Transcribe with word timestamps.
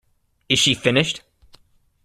Is 0.49 0.57
she 0.57 0.73
finished? 0.73 1.21